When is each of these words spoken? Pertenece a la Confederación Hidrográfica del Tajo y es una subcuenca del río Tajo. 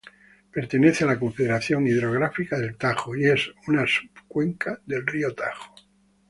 Pertenece 0.51 1.03
a 1.03 1.07
la 1.09 1.19
Confederación 1.19 1.85
Hidrográfica 1.85 2.57
del 2.57 2.75
Tajo 2.75 3.15
y 3.15 3.25
es 3.25 3.51
una 3.67 3.85
subcuenca 3.85 4.81
del 4.87 5.05
río 5.05 5.35
Tajo. 5.35 5.75